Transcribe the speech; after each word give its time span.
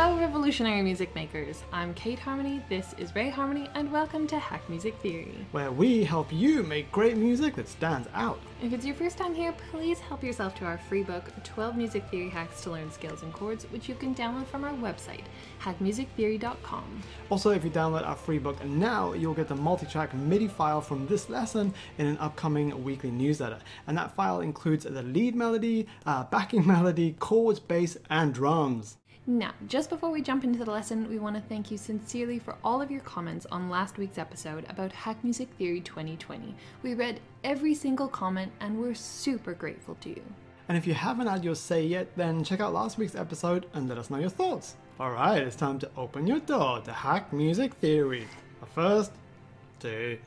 Hello, 0.00 0.16
revolutionary 0.16 0.80
music 0.80 1.12
makers. 1.16 1.64
I'm 1.72 1.92
Kate 1.92 2.20
Harmony, 2.20 2.62
this 2.68 2.94
is 2.98 3.12
Ray 3.16 3.30
Harmony, 3.30 3.68
and 3.74 3.90
welcome 3.90 4.28
to 4.28 4.38
Hack 4.38 4.62
Music 4.70 4.96
Theory. 5.00 5.44
where 5.50 5.72
we 5.72 6.04
help 6.04 6.32
you 6.32 6.62
make 6.62 6.92
great 6.92 7.16
music 7.16 7.56
that 7.56 7.66
stands 7.66 8.06
out. 8.14 8.38
If 8.62 8.72
it's 8.72 8.86
your 8.86 8.94
first 8.94 9.18
time 9.18 9.34
here, 9.34 9.52
please 9.72 9.98
help 9.98 10.22
yourself 10.22 10.54
to 10.60 10.64
our 10.66 10.78
free 10.78 11.02
book, 11.02 11.24
12 11.42 11.76
Music 11.76 12.08
Theory 12.12 12.28
Hacks 12.28 12.62
to 12.62 12.70
Learn 12.70 12.92
Scales 12.92 13.24
and 13.24 13.32
Chords, 13.32 13.64
which 13.72 13.88
you 13.88 13.96
can 13.96 14.14
download 14.14 14.46
from 14.46 14.62
our 14.62 14.74
website, 14.74 15.24
hackmusictheory.com. 15.60 17.02
Also, 17.28 17.50
if 17.50 17.64
you 17.64 17.70
download 17.70 18.06
our 18.06 18.14
free 18.14 18.38
book 18.38 18.64
now, 18.64 19.14
you'll 19.14 19.34
get 19.34 19.48
the 19.48 19.56
multi-track 19.56 20.14
MIDI 20.14 20.46
file 20.46 20.80
from 20.80 21.08
this 21.08 21.28
lesson 21.28 21.74
in 21.98 22.06
an 22.06 22.18
upcoming 22.18 22.84
weekly 22.84 23.10
newsletter. 23.10 23.58
And 23.88 23.98
that 23.98 24.14
file 24.14 24.42
includes 24.42 24.84
the 24.84 25.02
lead 25.02 25.34
melody, 25.34 25.88
uh, 26.06 26.22
backing 26.22 26.64
melody, 26.68 27.16
chords, 27.18 27.58
bass, 27.58 27.96
and 28.08 28.32
drums. 28.32 28.96
Now, 29.28 29.52
just 29.66 29.90
before 29.90 30.08
we 30.10 30.22
jump 30.22 30.42
into 30.42 30.64
the 30.64 30.70
lesson, 30.70 31.06
we 31.06 31.18
want 31.18 31.36
to 31.36 31.42
thank 31.42 31.70
you 31.70 31.76
sincerely 31.76 32.38
for 32.38 32.56
all 32.64 32.80
of 32.80 32.90
your 32.90 33.02
comments 33.02 33.46
on 33.52 33.68
last 33.68 33.98
week's 33.98 34.16
episode 34.16 34.64
about 34.70 34.90
Hack 34.90 35.22
Music 35.22 35.50
Theory 35.58 35.82
2020. 35.82 36.54
We 36.82 36.94
read 36.94 37.20
every 37.44 37.74
single 37.74 38.08
comment 38.08 38.50
and 38.60 38.80
we're 38.80 38.94
super 38.94 39.52
grateful 39.52 39.96
to 39.96 40.08
you. 40.08 40.22
And 40.66 40.78
if 40.78 40.86
you 40.86 40.94
haven't 40.94 41.26
had 41.26 41.44
your 41.44 41.56
say 41.56 41.84
yet, 41.84 42.08
then 42.16 42.42
check 42.42 42.60
out 42.60 42.72
last 42.72 42.96
week's 42.96 43.14
episode 43.14 43.66
and 43.74 43.86
let 43.86 43.98
us 43.98 44.08
know 44.08 44.16
your 44.16 44.30
thoughts. 44.30 44.76
Alright, 44.98 45.42
it's 45.42 45.56
time 45.56 45.78
to 45.80 45.90
open 45.94 46.26
your 46.26 46.40
door 46.40 46.80
to 46.80 46.90
Hack 46.90 47.30
Music 47.30 47.74
Theory. 47.74 48.26
But 48.60 48.70
first, 48.70 49.12
two. 49.78 50.18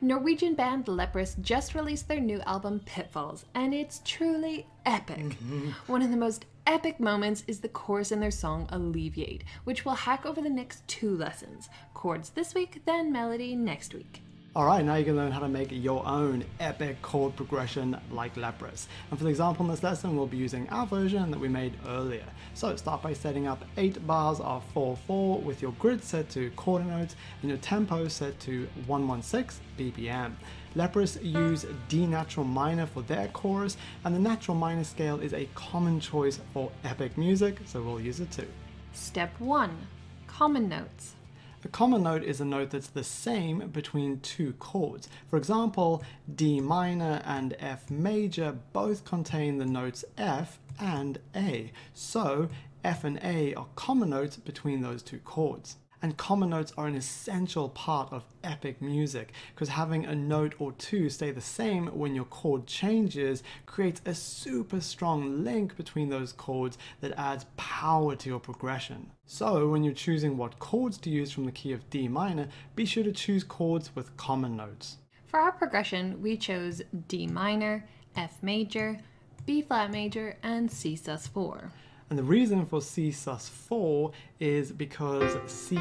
Norwegian 0.00 0.54
band 0.54 0.88
Leprous 0.88 1.36
just 1.40 1.76
released 1.76 2.08
their 2.08 2.20
new 2.20 2.40
album 2.40 2.80
Pitfalls, 2.84 3.44
and 3.54 3.72
it's 3.72 4.00
truly 4.04 4.66
epic. 4.86 5.18
Mm-hmm. 5.18 5.70
One 5.86 6.02
of 6.02 6.10
the 6.10 6.16
most 6.16 6.46
epic 6.70 7.00
moments 7.00 7.42
is 7.48 7.58
the 7.58 7.68
chorus 7.68 8.12
in 8.12 8.20
their 8.20 8.30
song 8.30 8.68
Alleviate, 8.70 9.42
which 9.64 9.84
we'll 9.84 9.96
hack 9.96 10.24
over 10.24 10.40
the 10.40 10.48
next 10.48 10.86
two 10.86 11.16
lessons 11.16 11.68
chords 11.94 12.30
this 12.30 12.54
week, 12.54 12.82
then 12.86 13.10
melody 13.10 13.56
next 13.56 13.92
week. 13.92 14.22
Alright, 14.56 14.84
now 14.84 14.96
you 14.96 15.04
can 15.04 15.14
learn 15.14 15.30
how 15.30 15.38
to 15.38 15.48
make 15.48 15.68
your 15.70 16.04
own 16.04 16.44
epic 16.58 17.00
chord 17.02 17.36
progression 17.36 17.96
like 18.10 18.36
Leprous. 18.36 18.88
And 19.08 19.16
for 19.16 19.22
the 19.22 19.30
example 19.30 19.64
in 19.64 19.70
this 19.70 19.84
lesson, 19.84 20.16
we'll 20.16 20.26
be 20.26 20.38
using 20.38 20.68
our 20.70 20.88
version 20.88 21.30
that 21.30 21.38
we 21.38 21.46
made 21.46 21.74
earlier. 21.86 22.24
So 22.54 22.74
start 22.74 23.00
by 23.00 23.12
setting 23.12 23.46
up 23.46 23.64
8 23.76 24.04
bars 24.08 24.40
of 24.40 24.64
4-4 24.74 25.44
with 25.44 25.62
your 25.62 25.70
grid 25.78 26.02
set 26.02 26.30
to 26.30 26.50
quarter 26.56 26.84
notes 26.84 27.14
and 27.42 27.48
your 27.48 27.58
tempo 27.58 28.08
set 28.08 28.40
to 28.40 28.66
116 28.88 29.64
BPM. 29.78 30.32
Leprous 30.74 31.16
use 31.22 31.64
D 31.88 32.04
natural 32.04 32.44
minor 32.44 32.86
for 32.86 33.02
their 33.02 33.28
chorus, 33.28 33.76
and 34.04 34.12
the 34.12 34.18
natural 34.18 34.56
minor 34.56 34.82
scale 34.82 35.20
is 35.20 35.32
a 35.32 35.48
common 35.54 36.00
choice 36.00 36.40
for 36.52 36.72
epic 36.82 37.16
music, 37.16 37.58
so 37.66 37.80
we'll 37.80 38.00
use 38.00 38.18
it 38.18 38.32
too. 38.32 38.48
Step 38.94 39.30
1 39.38 39.86
Common 40.26 40.68
notes. 40.68 41.14
A 41.62 41.68
common 41.68 42.04
note 42.04 42.22
is 42.22 42.40
a 42.40 42.44
note 42.44 42.70
that's 42.70 42.86
the 42.86 43.04
same 43.04 43.68
between 43.68 44.20
two 44.20 44.54
chords. 44.54 45.10
For 45.28 45.36
example, 45.36 46.02
D 46.34 46.58
minor 46.58 47.20
and 47.26 47.54
F 47.58 47.90
major 47.90 48.56
both 48.72 49.04
contain 49.04 49.58
the 49.58 49.66
notes 49.66 50.02
F 50.16 50.58
and 50.80 51.18
A. 51.36 51.70
So, 51.92 52.48
F 52.82 53.04
and 53.04 53.20
A 53.22 53.54
are 53.54 53.66
common 53.74 54.08
notes 54.10 54.36
between 54.36 54.80
those 54.80 55.02
two 55.02 55.18
chords. 55.18 55.76
And 56.02 56.16
common 56.16 56.50
notes 56.50 56.72
are 56.78 56.86
an 56.86 56.94
essential 56.94 57.68
part 57.68 58.10
of 58.10 58.24
epic 58.42 58.80
music 58.80 59.32
because 59.54 59.68
having 59.68 60.06
a 60.06 60.14
note 60.14 60.54
or 60.58 60.72
two 60.72 61.10
stay 61.10 61.30
the 61.30 61.42
same 61.42 61.88
when 61.88 62.14
your 62.14 62.24
chord 62.24 62.66
changes 62.66 63.42
creates 63.66 64.00
a 64.06 64.14
super 64.14 64.80
strong 64.80 65.44
link 65.44 65.76
between 65.76 66.08
those 66.08 66.32
chords 66.32 66.78
that 67.00 67.12
adds 67.18 67.44
power 67.56 68.16
to 68.16 68.28
your 68.30 68.40
progression. 68.40 69.10
So, 69.26 69.68
when 69.68 69.84
you're 69.84 69.92
choosing 69.92 70.36
what 70.36 70.58
chords 70.58 70.96
to 70.98 71.10
use 71.10 71.30
from 71.30 71.44
the 71.44 71.52
key 71.52 71.72
of 71.72 71.88
D 71.90 72.08
minor, 72.08 72.48
be 72.74 72.86
sure 72.86 73.04
to 73.04 73.12
choose 73.12 73.44
chords 73.44 73.94
with 73.94 74.16
common 74.16 74.56
notes. 74.56 74.96
For 75.26 75.38
our 75.38 75.52
progression, 75.52 76.20
we 76.22 76.36
chose 76.36 76.82
D 77.08 77.26
minor, 77.26 77.86
F 78.16 78.42
major, 78.42 78.98
B 79.46 79.62
flat 79.62 79.90
major, 79.90 80.36
and 80.42 80.70
C 80.70 80.96
sus4. 80.96 81.70
And 82.10 82.18
the 82.18 82.24
reason 82.24 82.66
for 82.66 82.80
C 82.80 83.10
sus4 83.10 84.12
is 84.40 84.72
because 84.72 85.32
C 85.46 85.78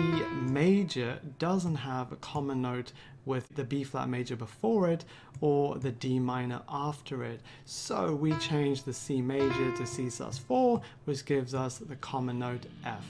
major 0.47 1.19
doesn't 1.39 1.75
have 1.75 2.11
a 2.11 2.17
common 2.17 2.61
note 2.61 2.93
with 3.25 3.49
the 3.55 3.63
B 3.63 3.83
flat 3.83 4.09
major 4.09 4.35
before 4.35 4.89
it 4.89 5.05
or 5.41 5.79
the 5.79 5.91
D 5.91 6.19
minor 6.19 6.61
after 6.69 7.23
it. 7.23 7.41
So 7.65 8.13
we 8.13 8.35
change 8.35 8.83
the 8.83 8.93
C 8.93 9.23
major 9.23 9.75
to 9.75 9.87
C 9.87 10.03
sus4, 10.03 10.81
which 11.05 11.25
gives 11.25 11.55
us 11.55 11.79
the 11.79 11.95
common 11.95 12.37
note 12.37 12.67
F. 12.85 13.05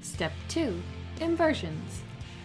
Step 0.00 0.32
2 0.48 0.82
Inversions. 1.20 2.02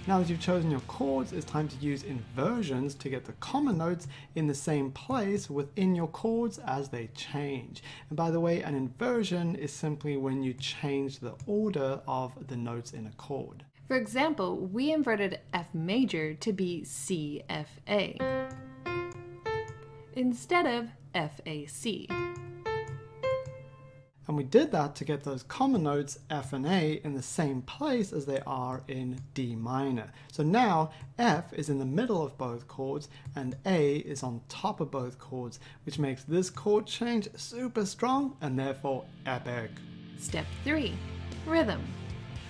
Now 0.10 0.18
that 0.18 0.28
you've 0.28 0.40
chosen 0.40 0.72
your 0.72 0.80
chords, 0.88 1.34
it's 1.34 1.46
time 1.46 1.68
to 1.68 1.76
use 1.76 2.02
inversions 2.02 2.96
to 2.96 3.10
get 3.10 3.26
the 3.26 3.34
common 3.34 3.78
notes 3.78 4.08
in 4.34 4.48
the 4.48 4.56
same 4.56 4.90
place 4.90 5.52
within 5.52 5.94
your 5.94 6.08
chords 6.08 6.58
as 6.66 6.90
they 6.90 7.12
change. 7.14 7.84
And 8.10 8.18
by 8.18 8.32
the 8.32 8.40
way, 8.40 8.64
an 8.64 8.74
inversion 8.74 9.54
is 9.54 9.72
simply 9.72 10.18
when 10.18 10.42
you 10.42 10.56
change 10.56 11.20
the 11.20 11.36
order 11.46 12.02
of 12.08 12.48
the 12.48 12.58
notes 12.58 12.94
in 12.94 13.06
a 13.06 13.12
chord. 13.18 13.64
For 13.88 13.98
example, 13.98 14.58
we 14.58 14.92
inverted 14.92 15.42
F 15.54 15.68
major 15.76 16.34
to 16.34 16.54
be 16.54 16.84
C 16.84 17.44
F 17.48 17.80
A 17.88 18.18
instead 20.14 20.66
of 20.66 20.90
F 21.14 21.40
A 21.46 21.68
C. 21.68 22.10
And 24.30 24.38
we 24.38 24.44
did 24.44 24.72
that 24.74 24.94
to 24.98 25.06
get 25.06 25.24
those 25.24 25.42
common 25.42 25.82
notes 25.82 26.20
F 26.30 26.54
and 26.54 26.64
A 26.68 27.02
in 27.04 27.16
the 27.16 27.22
same 27.24 27.64
place 27.64 28.14
as 28.14 28.28
they 28.28 28.40
are 28.46 28.84
in 28.88 29.20
D 29.34 29.56
minor. 29.56 30.12
So 30.32 30.44
now 30.44 30.92
F 31.18 31.52
is 31.52 31.68
in 31.68 31.80
the 31.80 31.86
middle 31.86 32.24
of 32.24 32.38
both 32.38 32.68
chords 32.68 33.10
and 33.36 33.58
A 33.66 33.96
is 33.96 34.22
on 34.22 34.42
top 34.48 34.82
of 34.82 34.92
both 34.92 35.18
chords, 35.18 35.60
which 35.84 35.98
makes 35.98 36.26
this 36.26 36.52
chord 36.52 36.86
change 36.86 37.28
super 37.38 37.88
strong 37.88 38.38
and 38.40 38.60
therefore 38.60 39.04
epic. 39.26 39.72
Step 40.20 40.46
3 40.64 40.94
Rhythm. 41.48 41.82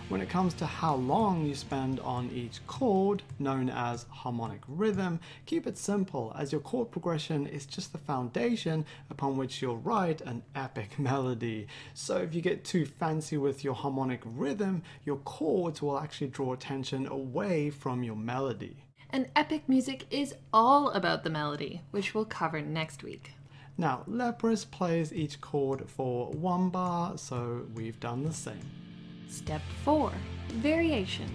When 0.10 0.22
it 0.22 0.30
comes 0.30 0.56
to 0.56 0.66
how 0.66 0.96
long 0.96 1.46
you 1.46 1.54
spend 1.54 2.00
on 2.00 2.32
each 2.32 2.66
chord, 2.66 3.22
known 3.38 3.70
as 3.70 4.08
harmonic 4.10 4.62
rhythm, 4.68 5.20
keep 5.46 5.68
it 5.68 5.78
simple 5.78 6.36
as 6.36 6.52
your 6.52 6.62
chord 6.62 6.90
progression 6.90 7.46
is 7.46 7.68
just 7.68 7.92
the 7.92 8.00
foundation 8.00 8.86
upon 9.12 9.38
which 9.38 9.62
you'll 9.62 9.78
write 9.78 10.22
an 10.22 10.42
epic 10.56 10.98
melody. 11.00 11.68
So 11.94 12.18
if 12.18 12.34
you 12.34 12.42
get 12.42 12.64
too 12.64 12.88
fancy 12.88 13.38
with 13.38 13.64
your 13.64 13.76
harmonic 13.76 14.22
rhythm, 14.26 14.82
your 15.06 15.18
chords 15.18 15.80
will 15.80 16.00
actually 16.00 16.30
draw 16.30 16.54
attention 16.54 17.06
away 17.06 17.70
from 17.70 18.02
your 18.02 18.16
melody. 18.16 18.78
And 19.12 19.30
epic 19.36 19.70
music 19.70 20.08
is 20.10 20.34
all 20.52 20.90
about 20.90 21.24
the 21.24 21.30
melody, 21.30 21.84
which 21.92 22.16
we'll 22.16 22.26
cover 22.26 22.62
next 22.62 23.04
week. 23.04 23.34
Now, 23.78 24.06
Leprous 24.08 24.66
plays 24.66 25.14
each 25.14 25.40
chord 25.40 25.88
for 25.88 26.32
one 26.32 26.70
bar, 26.70 27.16
so 27.20 27.68
we've 27.76 28.00
done 28.00 28.24
the 28.24 28.34
same. 28.34 28.89
Step 29.30 29.62
4 29.86 30.12
Variation. 30.56 31.30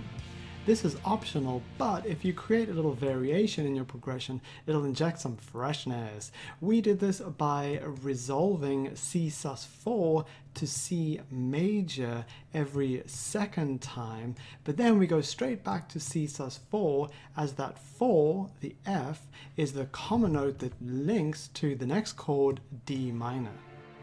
This 0.67 0.85
is 0.85 0.97
optional, 1.05 1.63
but 1.79 2.07
if 2.07 2.25
you 2.25 2.33
create 2.33 2.69
a 2.69 2.73
little 2.73 2.95
variation 2.95 3.67
in 3.67 3.77
your 3.77 3.85
progression, 3.85 4.41
it'll 4.67 4.87
inject 4.87 5.21
some 5.21 5.37
freshness. 5.37 6.33
We 6.61 6.81
did 6.81 6.99
this 6.99 7.21
by 7.21 7.81
resolving 8.03 8.97
C 8.97 9.29
sus4 9.29 10.25
to 10.55 10.67
C 10.67 11.21
major 11.31 12.25
every 12.53 13.03
second 13.07 13.83
time, 13.83 14.35
but 14.65 14.79
then 14.79 14.99
we 14.99 15.07
go 15.07 15.21
straight 15.21 15.63
back 15.63 15.89
to 15.91 16.01
C 16.01 16.25
sus4 16.25 17.11
as 17.37 17.53
that 17.53 17.79
4, 17.79 18.51
the 18.61 18.75
F, 18.87 19.27
is 19.57 19.75
the 19.75 19.85
common 19.87 20.33
note 20.33 20.59
that 20.61 20.73
links 20.83 21.49
to 21.55 21.77
the 21.77 21.87
next 21.87 22.15
chord 22.15 22.61
D 22.87 23.13
minor. 23.13 23.53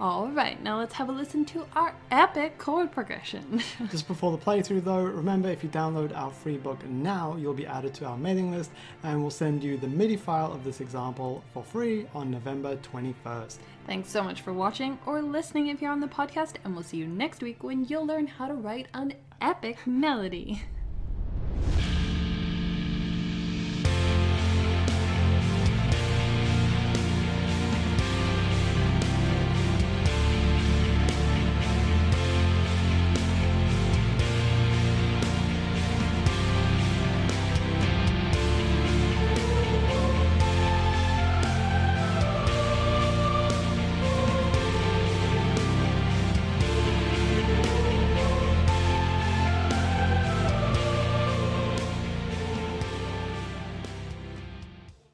Alright, 0.01 0.63
now 0.63 0.79
let's 0.79 0.95
have 0.95 1.09
a 1.09 1.11
listen 1.11 1.45
to 1.45 1.67
our 1.75 1.93
epic 2.09 2.57
chord 2.57 2.91
progression. 2.91 3.61
Just 3.91 4.07
before 4.07 4.31
the 4.31 4.37
playthrough, 4.43 4.83
though, 4.83 5.03
remember 5.03 5.47
if 5.47 5.61
you 5.61 5.69
download 5.69 6.17
our 6.17 6.31
free 6.31 6.57
book 6.57 6.83
now, 6.89 7.35
you'll 7.37 7.53
be 7.53 7.67
added 7.67 7.93
to 7.93 8.05
our 8.05 8.17
mailing 8.17 8.49
list 8.49 8.71
and 9.03 9.21
we'll 9.21 9.29
send 9.29 9.63
you 9.63 9.77
the 9.77 9.87
MIDI 9.87 10.17
file 10.17 10.51
of 10.51 10.63
this 10.63 10.81
example 10.81 11.43
for 11.53 11.63
free 11.63 12.07
on 12.15 12.31
November 12.31 12.77
21st. 12.77 13.59
Thanks 13.85 14.09
so 14.09 14.23
much 14.23 14.41
for 14.41 14.53
watching 14.53 14.97
or 15.05 15.21
listening 15.21 15.67
if 15.67 15.83
you're 15.83 15.91
on 15.91 15.99
the 15.99 16.07
podcast, 16.07 16.55
and 16.63 16.73
we'll 16.73 16.83
see 16.83 16.97
you 16.97 17.05
next 17.05 17.43
week 17.43 17.63
when 17.63 17.85
you'll 17.85 18.07
learn 18.07 18.25
how 18.25 18.47
to 18.47 18.55
write 18.55 18.87
an 18.95 19.13
epic 19.39 19.85
melody. 19.85 20.63